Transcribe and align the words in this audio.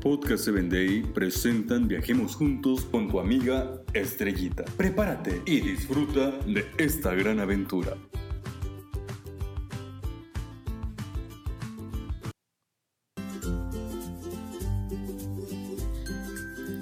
Podcast 0.00 0.44
7 0.44 0.62
Day 0.70 1.02
presentan 1.02 1.86
Viajemos 1.86 2.34
Juntos 2.34 2.86
con 2.86 3.10
tu 3.10 3.20
amiga 3.20 3.82
Estrellita. 3.92 4.64
Prepárate 4.78 5.42
y 5.44 5.60
disfruta 5.60 6.30
de 6.46 6.64
esta 6.78 7.14
gran 7.14 7.38
aventura. 7.38 7.98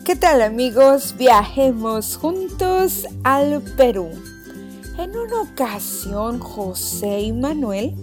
¿Qué 0.04 0.14
tal 0.14 0.40
amigos? 0.40 1.16
Viajemos 1.18 2.16
juntos 2.16 3.04
al 3.24 3.60
Perú. 3.76 4.10
En 4.96 5.10
una 5.10 5.42
ocasión, 5.42 6.38
José 6.38 7.22
y 7.22 7.32
Manuel 7.32 7.94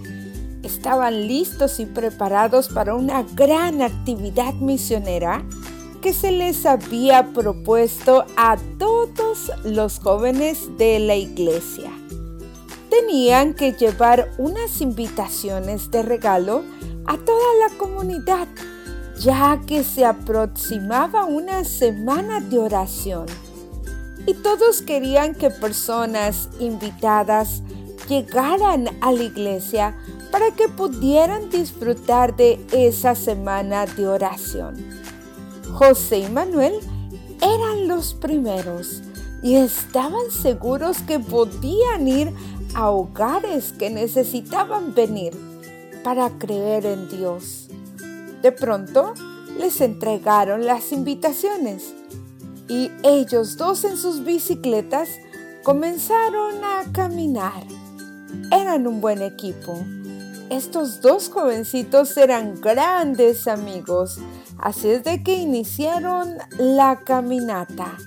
estaban 0.66 1.27
listos 1.27 1.79
y 1.79 1.86
preparados 1.86 2.70
para 2.70 2.95
una 2.95 3.23
gran 3.36 3.81
actividad 3.81 4.54
misionera 4.55 5.45
que 6.02 6.13
se 6.13 6.31
les 6.31 6.66
había 6.66 7.34
propuesto 7.34 8.26
a 8.38 8.57
todos 8.77 9.52
los 9.63 9.99
jóvenes 9.99 10.77
de 10.77 10.99
la 10.99 11.16
iglesia. 11.16 11.91
Tenían 12.90 13.54
que 13.54 13.73
llevar 13.73 14.31
unas 14.38 14.81
invitaciones 14.81 15.90
de 15.90 16.04
regalo 16.04 16.63
a 17.07 17.18
toda 17.18 17.55
la 17.59 17.76
comunidad, 17.77 18.48
ya 19.20 19.59
que 19.66 19.84
se 19.84 20.05
aproximaba 20.05 21.26
una 21.26 21.63
semana 21.63 22.40
de 22.40 22.59
oración. 22.59 23.26
Y 24.27 24.34
todos 24.35 24.82
querían 24.82 25.34
que 25.34 25.49
personas 25.49 26.49
invitadas 26.59 27.62
llegaran 28.07 28.90
a 29.02 29.12
la 29.12 29.23
iglesia 29.23 29.95
para 30.35 30.52
que 30.52 30.67
pudieran 30.67 31.49
disfrutar 31.49 32.35
de 32.35 32.59
esa 32.73 33.16
semana 33.16 33.85
de 33.85 34.05
oración. 34.05 34.76
José 35.71 36.17
y 36.17 36.27
Manuel 36.27 36.73
eran 37.41 37.87
los 37.87 38.15
primeros 38.15 39.01
y 39.41 39.55
estaban 39.55 40.29
seguros 40.29 40.98
que 41.04 41.21
podían 41.21 42.10
ir 42.10 42.34
a 42.73 42.90
hogares 42.90 43.71
que 43.71 43.90
necesitaban 43.90 44.93
venir 44.93 45.32
para 46.04 46.29
creer 46.32 46.85
en 46.85 47.07
Dios. 47.07 47.70
De 48.41 48.51
pronto 48.51 49.13
les 49.57 49.79
entregaron 49.79 50.65
las 50.65 50.91
invitaciones 50.91 51.93
y 52.67 52.91
ellos 53.04 53.55
dos 53.55 53.85
en 53.85 53.95
sus 53.95 54.26
bicicletas 54.26 55.07
comenzaron 55.63 56.62
a 56.62 56.91
caminar. 56.91 57.63
Eran 58.51 58.85
un 58.85 58.99
buen 58.99 59.21
equipo 59.21 59.79
estos 60.49 61.01
dos 61.01 61.29
jovencitos 61.29 62.15
eran 62.18 62.62
grandes 62.62 63.48
amigos, 63.48 64.19
así 64.59 64.90
es 64.90 65.03
de 65.03 65.24
que 65.24 65.34
iniciaron 65.34 66.35
la 66.59 67.00
caminata. 67.03 67.97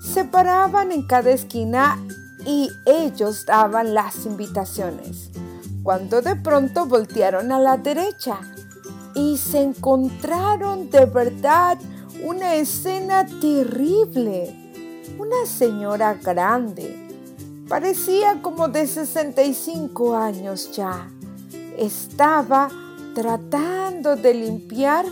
Se 0.00 0.24
paraban 0.24 0.90
en 0.90 1.06
cada 1.06 1.30
esquina 1.30 2.04
y 2.44 2.68
ellos 2.84 3.46
daban 3.46 3.94
las 3.94 4.26
invitaciones, 4.26 5.30
cuando 5.84 6.20
de 6.20 6.34
pronto 6.34 6.86
voltearon 6.86 7.52
a 7.52 7.60
la 7.60 7.76
derecha 7.76 8.40
y 9.14 9.38
se 9.38 9.62
encontraron 9.62 10.90
de 10.90 11.06
verdad 11.06 11.78
una 12.24 12.56
escena 12.56 13.24
terrible. 13.40 14.58
Una 15.18 15.46
señora 15.46 16.14
grande, 16.14 17.08
parecía 17.68 18.42
como 18.42 18.66
de 18.66 18.86
65 18.86 20.16
años 20.16 20.72
ya 20.72 21.08
estaba 21.78 22.68
tratando 23.14 24.16
de 24.16 24.34
limpiar 24.34 25.04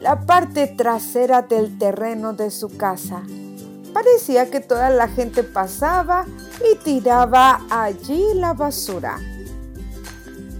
la 0.00 0.20
parte 0.26 0.66
trasera 0.66 1.42
del 1.42 1.78
terreno 1.78 2.32
de 2.32 2.50
su 2.50 2.76
casa. 2.76 3.22
Parecía 3.92 4.50
que 4.50 4.60
toda 4.60 4.90
la 4.90 5.08
gente 5.08 5.44
pasaba 5.44 6.26
y 6.60 6.76
tiraba 6.76 7.60
allí 7.70 8.22
la 8.34 8.52
basura. 8.52 9.18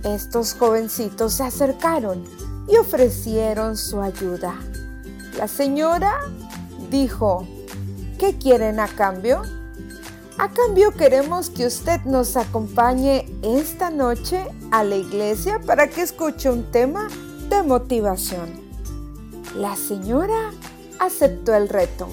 Estos 0.04 0.54
jovencitos 0.54 1.34
se 1.34 1.42
acercaron 1.42 2.24
y 2.68 2.76
ofrecieron 2.76 3.76
su 3.76 4.00
ayuda. 4.00 4.54
La 5.36 5.48
señora 5.48 6.20
dijo, 6.90 7.46
¿qué 8.18 8.38
quieren 8.38 8.80
a 8.80 8.86
cambio? 8.86 9.42
A 10.36 10.48
cambio 10.48 10.90
queremos 10.90 11.48
que 11.48 11.64
usted 11.64 12.00
nos 12.04 12.36
acompañe 12.36 13.24
esta 13.42 13.90
noche 13.90 14.44
a 14.72 14.82
la 14.82 14.96
iglesia 14.96 15.60
para 15.64 15.88
que 15.88 16.02
escuche 16.02 16.50
un 16.50 16.72
tema 16.72 17.06
de 17.48 17.62
motivación. 17.62 18.50
La 19.56 19.76
señora 19.76 20.50
aceptó 20.98 21.54
el 21.54 21.68
reto. 21.68 22.08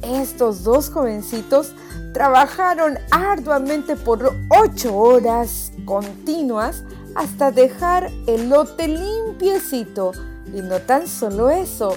Estos 0.00 0.62
dos 0.62 0.90
jovencitos 0.90 1.74
trabajaron 2.14 2.98
arduamente 3.10 3.96
por 3.96 4.32
ocho 4.48 4.96
horas 4.96 5.72
continuas 5.84 6.84
hasta 7.16 7.50
dejar 7.50 8.12
el 8.28 8.48
lote 8.48 8.86
limpiecito. 8.86 10.12
Y 10.54 10.62
no 10.62 10.78
tan 10.82 11.08
solo 11.08 11.50
eso, 11.50 11.96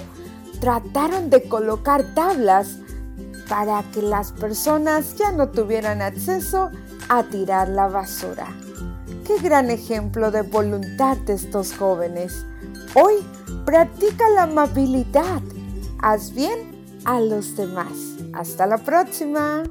trataron 0.58 1.30
de 1.30 1.48
colocar 1.48 2.12
tablas 2.14 2.78
para 3.48 3.82
que 3.92 4.02
las 4.02 4.32
personas 4.32 5.16
ya 5.16 5.32
no 5.32 5.48
tuvieran 5.48 6.02
acceso 6.02 6.70
a 7.08 7.22
tirar 7.24 7.68
la 7.68 7.88
basura. 7.88 8.46
Qué 9.26 9.38
gran 9.38 9.70
ejemplo 9.70 10.30
de 10.30 10.42
voluntad 10.42 11.16
de 11.18 11.32
estos 11.34 11.72
jóvenes. 11.72 12.46
Hoy 12.94 13.14
practica 13.64 14.28
la 14.30 14.44
amabilidad. 14.44 15.42
Haz 16.00 16.32
bien 16.34 16.74
a 17.04 17.20
los 17.20 17.56
demás. 17.56 18.16
Hasta 18.32 18.66
la 18.66 18.78
próxima. 18.78 19.64